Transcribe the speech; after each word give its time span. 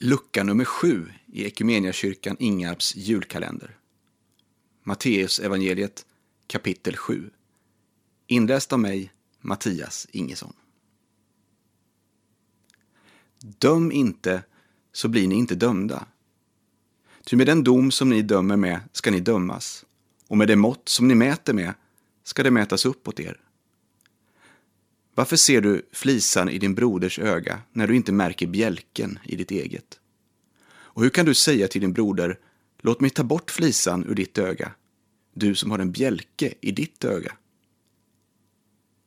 lucka 0.00 0.42
nummer 0.42 0.64
sju 0.64 1.12
i 1.26 1.44
Ekumeniakyrkan 1.44 2.36
Ingarps 2.38 2.96
julkalender. 2.96 3.76
Matteus 4.82 5.40
evangeliet 5.40 6.06
kapitel 6.46 6.96
7. 6.96 7.30
Inläst 8.26 8.72
av 8.72 8.78
mig, 8.78 9.12
Mattias 9.40 10.06
Ingesson. 10.10 10.52
Döm 13.40 13.92
inte, 13.92 14.42
så 14.92 15.08
blir 15.08 15.28
ni 15.28 15.34
inte 15.34 15.54
dömda. 15.54 16.06
Ty 17.24 17.36
med 17.36 17.46
den 17.46 17.64
dom 17.64 17.90
som 17.90 18.08
ni 18.08 18.22
dömer 18.22 18.56
med 18.56 18.80
ska 18.92 19.10
ni 19.10 19.20
dömas, 19.20 19.84
och 20.28 20.38
med 20.38 20.48
det 20.48 20.56
mått 20.56 20.88
som 20.88 21.08
ni 21.08 21.14
mäter 21.14 21.52
med 21.52 21.74
ska 22.22 22.42
det 22.42 22.50
mätas 22.50 22.86
upp 22.86 23.08
åt 23.08 23.20
er. 23.20 23.40
Varför 25.16 25.36
ser 25.36 25.60
du 25.60 25.88
flisan 25.92 26.48
i 26.48 26.58
din 26.58 26.74
broders 26.74 27.18
öga 27.18 27.60
när 27.72 27.86
du 27.86 27.96
inte 27.96 28.12
märker 28.12 28.46
bjälken 28.46 29.18
i 29.24 29.36
ditt 29.36 29.50
eget? 29.50 30.00
Och 30.68 31.02
hur 31.02 31.10
kan 31.10 31.26
du 31.26 31.34
säga 31.34 31.68
till 31.68 31.80
din 31.80 31.92
broder, 31.92 32.38
låt 32.78 33.00
mig 33.00 33.10
ta 33.10 33.24
bort 33.24 33.50
flisan 33.50 34.04
ur 34.04 34.14
ditt 34.14 34.38
öga, 34.38 34.72
du 35.34 35.54
som 35.54 35.70
har 35.70 35.78
en 35.78 35.92
bjälke 35.92 36.54
i 36.60 36.70
ditt 36.72 37.04
öga? 37.04 37.36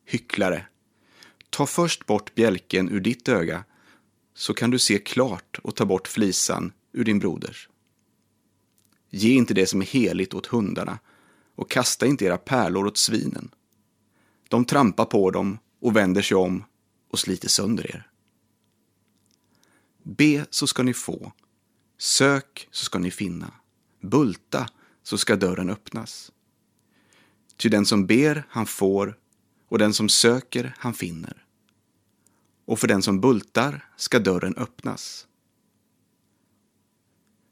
Hycklare, 0.06 0.66
ta 1.50 1.66
först 1.66 2.06
bort 2.06 2.36
bjälken 2.36 2.90
ur 2.90 3.00
ditt 3.00 3.30
öga, 3.30 3.64
så 4.34 4.54
kan 4.54 4.72
du 4.72 4.80
se 4.80 5.00
klart 5.00 5.60
och 5.64 5.76
ta 5.76 5.86
bort 5.86 6.08
flisan 6.08 6.72
ur 6.94 7.04
din 7.04 7.20
broders. 7.20 7.70
Ge 9.10 9.34
inte 9.34 9.54
det 9.54 9.66
som 9.66 9.82
är 9.82 9.86
heligt 9.86 10.34
åt 10.34 10.46
hundarna 10.46 11.00
och 11.56 11.72
kasta 11.72 12.06
inte 12.06 12.26
era 12.26 12.38
pärlor 12.38 12.86
åt 12.86 12.98
svinen. 12.98 13.52
De 14.48 14.66
trampar 14.66 15.06
på 15.06 15.32
dem 15.32 15.58
och 15.80 15.96
vänder 15.96 16.22
sig 16.22 16.38
om 16.38 16.64
och 17.12 17.20
sliter 17.20 17.50
sönder 17.50 17.92
er. 17.96 18.10
Be 20.04 20.46
så 20.50 20.68
ska 20.68 20.84
ni 20.84 20.94
få, 20.94 21.32
sök 21.98 22.68
så 22.72 22.86
ska 22.86 23.00
ni 23.00 23.12
finna, 23.12 23.52
bulta 24.02 24.70
så 25.04 25.18
ska 25.18 25.36
dörren 25.36 25.70
öppnas. 25.70 26.32
Ty 27.58 27.70
den 27.70 27.86
som 27.86 28.06
ber, 28.06 28.48
han 28.50 28.66
får, 28.66 29.18
och 29.68 29.78
den 29.78 29.94
som 29.94 30.10
söker, 30.10 30.76
han 30.78 30.94
finner. 30.94 31.46
Och 32.66 32.80
för 32.80 32.88
den 32.88 33.02
som 33.02 33.22
bultar 33.22 33.90
ska 33.98 34.20
dörren 34.20 34.56
öppnas. 34.56 35.28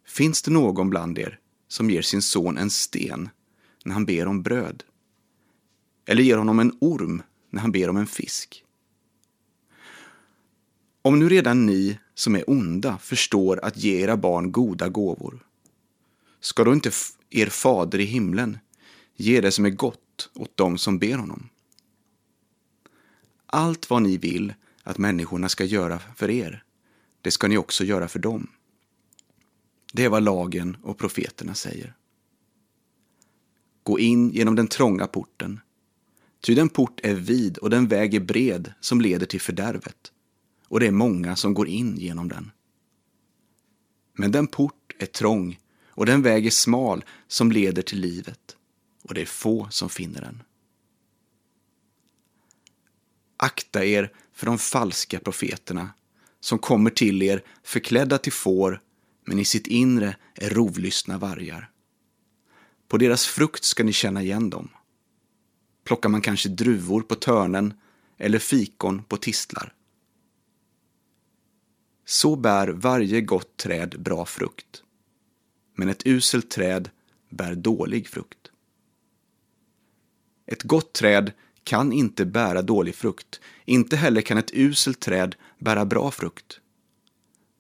Finns 0.06 0.42
det 0.42 0.52
någon 0.52 0.90
bland 0.90 1.20
er 1.20 1.40
som 1.68 1.90
ger 1.90 2.02
sin 2.02 2.22
son 2.22 2.58
en 2.58 2.70
sten 2.70 3.30
när 3.86 3.94
han 3.94 4.06
ber 4.06 4.28
om 4.28 4.44
bröd? 4.44 4.84
Eller 6.06 6.24
ger 6.24 6.38
honom 6.38 6.60
en 6.60 6.78
orm 6.82 7.22
när 7.58 7.62
han 7.62 7.72
ber 7.72 7.90
om 7.90 7.98
en 7.98 8.08
fisk. 8.08 8.64
Om 11.02 11.20
nu 11.20 11.30
redan 11.30 11.66
ni 11.66 12.00
som 12.14 12.36
är 12.36 12.50
onda 12.50 12.98
förstår 12.98 13.60
att 13.64 13.78
ge 13.78 14.02
era 14.02 14.18
barn 14.18 14.52
goda 14.52 14.90
gåvor, 14.90 15.46
ska 16.40 16.64
då 16.64 16.74
inte 16.74 16.92
er 17.30 17.48
fader 17.48 18.00
i 18.00 18.04
himlen 18.04 18.58
ge 19.16 19.42
det 19.42 19.52
som 19.52 19.66
är 19.66 19.70
gott 19.70 20.30
åt 20.34 20.58
dem 20.58 20.78
som 20.78 21.00
ber 21.00 21.18
honom? 21.18 21.50
Allt 23.46 23.90
vad 23.90 24.02
ni 24.02 24.18
vill 24.18 24.54
att 24.84 24.98
människorna 24.98 25.50
ska 25.50 25.64
göra 25.64 26.00
för 26.16 26.30
er, 26.30 26.64
det 27.22 27.32
ska 27.32 27.48
ni 27.48 27.58
också 27.58 27.84
göra 27.84 28.08
för 28.08 28.20
dem. 28.20 28.48
Det 29.94 30.04
är 30.04 30.10
vad 30.10 30.24
lagen 30.24 30.78
och 30.84 30.98
profeterna 30.98 31.54
säger. 31.56 31.96
Gå 33.84 34.00
in 34.00 34.30
genom 34.30 34.56
den 34.56 34.68
trånga 34.68 35.08
porten, 35.08 35.60
Ty 36.42 36.56
den 36.56 36.70
port 36.70 37.00
är 37.04 37.14
vid 37.14 37.58
och 37.58 37.70
den 37.70 37.88
väg 37.88 38.14
är 38.14 38.20
bred 38.20 38.74
som 38.80 39.02
leder 39.02 39.26
till 39.26 39.42
fördärvet, 39.42 40.12
och 40.68 40.80
det 40.80 40.88
är 40.88 40.92
många 40.92 41.36
som 41.36 41.54
går 41.54 41.68
in 41.68 41.98
genom 41.98 42.30
den. 42.30 42.52
Men 44.14 44.32
den 44.32 44.48
port 44.48 44.96
är 45.00 45.06
trång 45.06 45.60
och 45.88 46.06
den 46.06 46.22
väg 46.22 46.46
är 46.46 46.52
smal 46.52 47.06
som 47.28 47.52
leder 47.52 47.82
till 47.82 48.00
livet, 48.00 48.56
och 49.04 49.14
det 49.14 49.22
är 49.22 49.26
få 49.26 49.68
som 49.70 49.90
finner 49.90 50.22
den. 50.22 50.44
Akta 53.38 53.86
er 53.86 54.14
för 54.34 54.46
de 54.46 54.58
falska 54.58 55.20
profeterna 55.20 55.90
som 56.40 56.60
kommer 56.60 56.90
till 56.90 57.22
er 57.24 57.44
förklädda 57.64 58.18
till 58.18 58.34
får, 58.34 58.82
men 59.26 59.40
i 59.40 59.46
sitt 59.46 59.68
inre 59.68 60.16
är 60.36 60.50
rovlystna 60.50 61.18
vargar. 61.18 61.70
På 62.88 62.98
deras 62.98 63.26
frukt 63.26 63.64
ska 63.64 63.84
ni 63.84 63.94
känna 63.94 64.22
igen 64.22 64.50
dem 64.50 64.70
plockar 65.88 66.10
man 66.10 66.22
kanske 66.22 66.50
druvor 66.50 67.02
på 67.02 67.16
törnen 67.16 67.74
eller 68.18 68.40
fikon 68.40 69.04
på 69.04 69.18
tistlar. 69.18 69.74
Så 72.06 72.36
bär 72.36 72.68
varje 72.68 73.22
gott 73.22 73.58
träd 73.58 73.96
bra 74.00 74.26
frukt, 74.26 74.84
men 75.76 75.90
ett 75.90 76.08
uselt 76.08 76.50
träd 76.50 76.90
bär 77.30 77.56
dålig 77.56 78.08
frukt. 78.08 78.52
Ett 80.46 80.64
gott 80.64 80.94
träd 80.94 81.32
kan 81.64 81.92
inte 81.92 82.26
bära 82.26 82.62
dålig 82.62 82.96
frukt, 82.96 83.42
inte 83.66 83.96
heller 83.96 84.22
kan 84.22 84.38
ett 84.38 84.52
uselt 84.54 85.00
träd 85.00 85.36
bära 85.60 85.86
bra 85.86 86.12
frukt. 86.12 86.60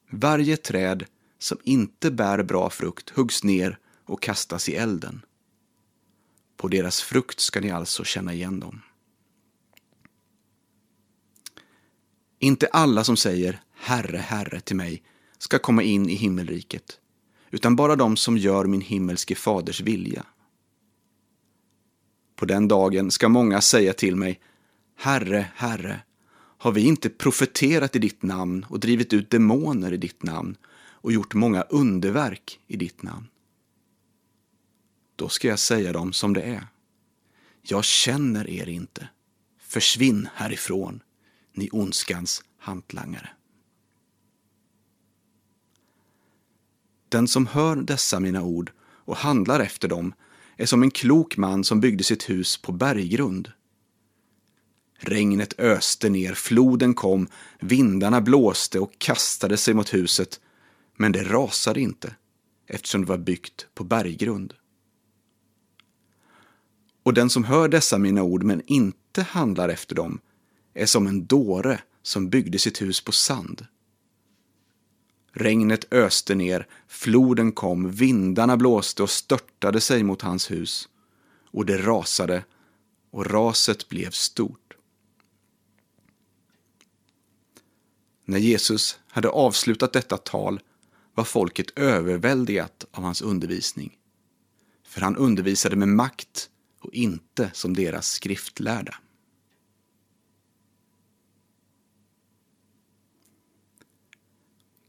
Varje 0.09 0.57
träd 0.57 1.05
som 1.39 1.57
inte 1.63 2.11
bär 2.11 2.43
bra 2.43 2.69
frukt 2.69 3.09
huggs 3.09 3.43
ner 3.43 3.79
och 4.05 4.21
kastas 4.21 4.69
i 4.69 4.75
elden. 4.75 5.21
På 6.57 6.67
deras 6.67 7.01
frukt 7.01 7.39
ska 7.39 7.61
ni 7.61 7.71
alltså 7.71 8.03
känna 8.03 8.33
igen 8.33 8.59
dem. 8.59 8.81
Inte 12.39 12.67
alla 12.67 13.03
som 13.03 13.17
säger 13.17 13.61
Herre, 13.73 14.17
Herre 14.17 14.59
till 14.59 14.75
mig 14.75 15.03
ska 15.37 15.59
komma 15.59 15.83
in 15.83 16.09
i 16.09 16.13
himmelriket, 16.13 16.99
utan 17.51 17.75
bara 17.75 17.95
de 17.95 18.17
som 18.17 18.37
gör 18.37 18.65
min 18.65 18.81
himmelske 18.81 19.35
faders 19.35 19.81
vilja. 19.81 20.25
På 22.35 22.45
den 22.45 22.67
dagen 22.67 23.11
ska 23.11 23.29
många 23.29 23.61
säga 23.61 23.93
till 23.93 24.15
mig, 24.15 24.39
Herre, 24.95 25.51
Herre, 25.55 25.99
har 26.57 26.71
vi 26.71 26.81
inte 26.81 27.09
profeterat 27.09 27.95
i 27.95 27.99
ditt 27.99 28.23
namn 28.23 28.65
och 28.69 28.79
drivit 28.79 29.13
ut 29.13 29.29
demoner 29.29 29.93
i 29.93 29.97
ditt 29.97 30.23
namn 30.23 30.55
och 30.91 31.11
gjort 31.11 31.33
många 31.33 31.61
underverk 31.61 32.59
i 32.67 32.77
ditt 32.77 33.03
namn? 33.03 33.27
Då 35.17 35.29
ska 35.29 35.47
jag 35.47 35.59
säga 35.59 35.93
dem 35.93 36.13
som 36.13 36.33
det 36.33 36.41
är. 36.41 36.67
Jag 37.61 37.83
känner 37.83 38.49
er 38.49 38.69
inte. 38.69 39.09
Försvinn 39.59 40.29
härifrån, 40.35 41.03
ni 41.53 41.69
ondskans 41.71 42.43
hantlangare. 42.57 43.29
Den 47.09 47.27
som 47.27 47.47
hör 47.47 47.75
dessa 47.75 48.19
mina 48.19 48.41
ord 48.41 48.71
och 48.79 49.17
handlar 49.17 49.59
efter 49.59 49.87
dem 49.87 50.13
är 50.57 50.65
som 50.65 50.83
en 50.83 50.91
klok 50.91 51.37
man 51.37 51.63
som 51.63 51.79
byggde 51.79 52.03
sitt 52.03 52.29
hus 52.29 52.57
på 52.57 52.71
berggrund. 52.71 53.51
Regnet 54.99 55.59
öste 55.59 56.09
ner, 56.09 56.33
floden 56.33 56.93
kom, 56.93 57.27
vindarna 57.59 58.21
blåste 58.21 58.79
och 58.79 58.93
kastade 58.97 59.57
sig 59.57 59.73
mot 59.73 59.93
huset, 59.93 60.39
men 60.95 61.11
det 61.11 61.23
rasade 61.23 61.81
inte 61.81 62.15
eftersom 62.67 63.01
det 63.01 63.07
var 63.07 63.17
byggt 63.17 63.67
på 63.73 63.83
berggrund. 63.83 64.53
Och 67.07 67.13
den 67.13 67.29
som 67.29 67.43
hör 67.43 67.67
dessa 67.67 67.97
mina 67.97 68.23
ord 68.23 68.43
men 68.43 68.61
inte 68.65 69.21
handlar 69.21 69.69
efter 69.69 69.95
dem 69.95 70.19
är 70.73 70.85
som 70.85 71.07
en 71.07 71.25
dåre 71.25 71.81
som 72.01 72.29
byggde 72.29 72.59
sitt 72.59 72.81
hus 72.81 73.01
på 73.01 73.11
sand. 73.11 73.65
Regnet 75.31 75.93
öste 75.93 76.35
ner, 76.35 76.67
floden 76.87 77.51
kom, 77.51 77.91
vindarna 77.91 78.57
blåste 78.57 79.03
och 79.03 79.09
störtade 79.09 79.81
sig 79.81 80.03
mot 80.03 80.21
hans 80.21 80.51
hus. 80.51 80.89
Och 81.51 81.65
det 81.65 81.77
rasade, 81.77 82.43
och 83.11 83.25
raset 83.25 83.89
blev 83.89 84.11
stort. 84.11 84.77
När 88.25 88.39
Jesus 88.39 88.99
hade 89.07 89.29
avslutat 89.29 89.93
detta 89.93 90.17
tal 90.17 90.59
var 91.13 91.23
folket 91.23 91.79
överväldigat 91.79 92.85
av 92.91 93.03
hans 93.03 93.21
undervisning. 93.21 93.97
För 94.87 95.01
han 95.01 95.15
undervisade 95.15 95.75
med 95.75 95.87
makt 95.87 96.49
och 96.79 96.93
inte 96.93 97.51
som 97.53 97.73
deras 97.73 98.11
skriftlärda. 98.11 98.95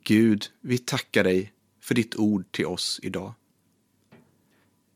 Gud, 0.05 0.51
vi 0.61 0.79
tackar 0.79 1.25
dig 1.25 1.53
för 1.81 1.95
ditt 1.95 2.17
ord 2.17 2.53
till 2.53 2.67
oss 2.67 3.01
idag. 3.03 3.35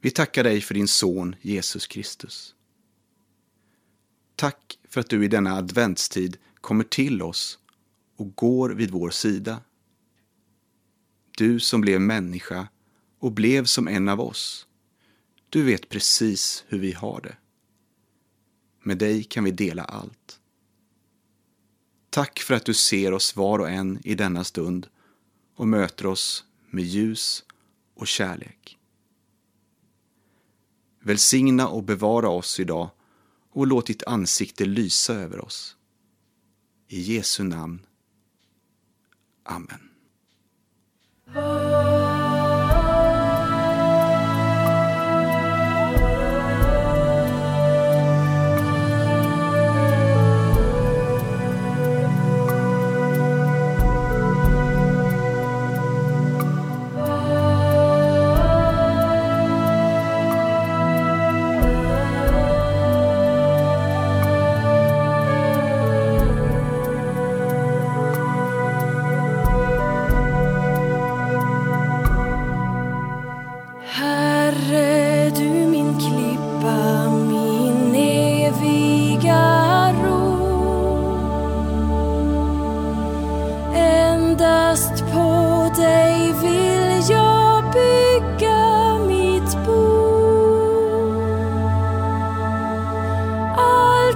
Vi 0.00 0.10
tackar 0.10 0.44
dig 0.44 0.60
för 0.60 0.74
din 0.74 0.88
son 0.88 1.36
Jesus 1.40 1.86
Kristus. 1.86 2.54
Tack 4.36 4.78
för 4.88 5.00
att 5.00 5.10
du 5.10 5.24
i 5.24 5.28
denna 5.28 5.56
adventstid 5.56 6.36
kommer 6.60 6.84
till 6.84 7.22
oss 7.22 7.58
och 8.16 8.36
går 8.36 8.70
vid 8.70 8.90
vår 8.90 9.10
sida. 9.10 9.60
Du 11.36 11.60
som 11.60 11.80
blev 11.80 12.00
människa 12.00 12.68
och 13.18 13.32
blev 13.32 13.64
som 13.64 13.88
en 13.88 14.08
av 14.08 14.20
oss 14.20 14.66
du 15.52 15.62
vet 15.62 15.88
precis 15.88 16.64
hur 16.68 16.78
vi 16.78 16.92
har 16.92 17.20
det. 17.20 17.36
Med 18.82 18.98
dig 18.98 19.24
kan 19.24 19.44
vi 19.44 19.50
dela 19.50 19.84
allt. 19.84 20.40
Tack 22.10 22.38
för 22.38 22.54
att 22.54 22.64
du 22.64 22.74
ser 22.74 23.12
oss 23.12 23.36
var 23.36 23.58
och 23.58 23.70
en 23.70 24.00
i 24.04 24.14
denna 24.14 24.44
stund 24.44 24.88
och 25.56 25.68
möter 25.68 26.06
oss 26.06 26.44
med 26.70 26.84
ljus 26.84 27.44
och 27.94 28.06
kärlek. 28.06 28.78
Välsigna 31.00 31.68
och 31.68 31.82
bevara 31.82 32.28
oss 32.28 32.60
idag 32.60 32.90
och 33.50 33.66
låt 33.66 33.86
ditt 33.86 34.02
ansikte 34.02 34.64
lysa 34.64 35.14
över 35.14 35.44
oss. 35.44 35.76
I 36.88 37.00
Jesu 37.00 37.42
namn. 37.42 37.86
Amen. 39.44 39.91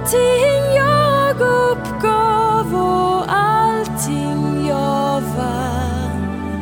Allting 0.07 0.75
jag 0.75 1.41
uppgav 1.41 2.75
och 2.75 3.25
allting 3.27 4.67
jag 4.67 5.21
vann 5.21 6.55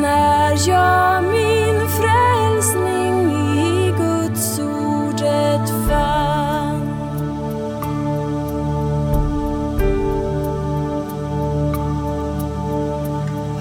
när 0.00 0.68
jag 0.68 1.22
min 1.24 1.88
frälsning 1.88 3.32
i 3.58 3.94
Guds 3.98 4.58
ordet 4.58 5.70
fann. 5.88 6.88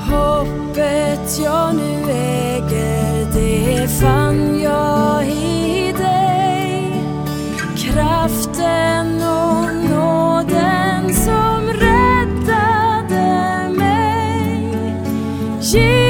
Hoppet 0.10 1.40
jag 1.44 1.76
nu 1.76 1.91
Jesus, 15.72 16.01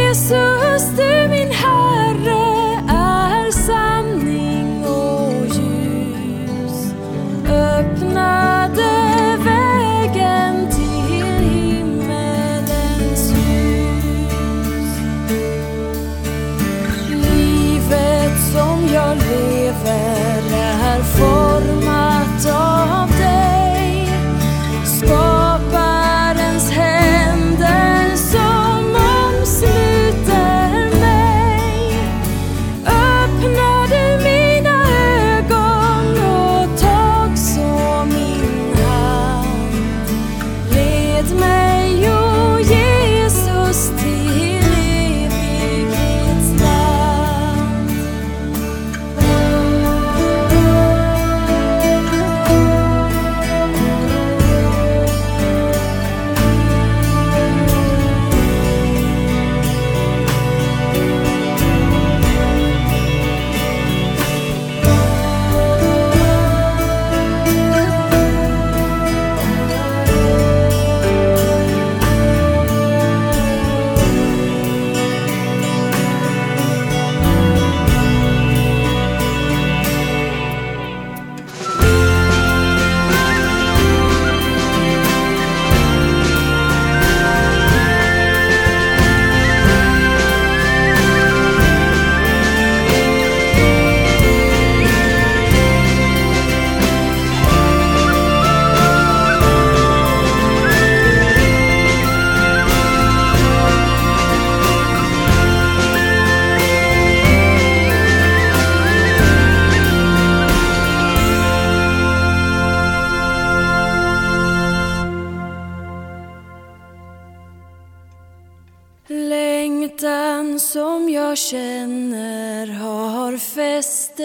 som 120.61 121.09
jag 121.09 121.37
känner 121.37 122.67
har 122.67 123.37
fäste 123.37 124.23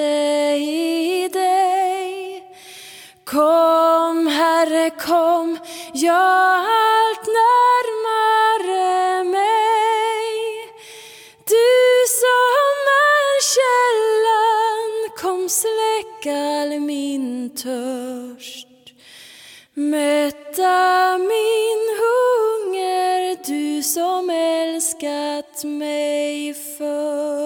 i 0.59 1.29
dig. 1.33 2.43
Kom, 3.25 4.27
Herre, 4.27 4.91
kom, 4.91 5.59
jag 5.93 6.57
allt 6.57 7.27
närmare 7.41 9.25
mig. 9.25 10.33
Du 11.49 12.05
som 12.23 12.77
är 13.13 13.43
källan, 13.55 15.11
kom, 15.19 15.49
släck 15.49 16.27
all 16.27 16.81
min 16.81 17.51
törst. 17.51 18.69
Mätta 19.75 21.19
min 21.19 21.66
hunger, 25.01 25.43
du 25.43 25.59
som 25.59 25.63
älskat 25.63 25.65
mig 25.65 26.55
först. 26.55 27.46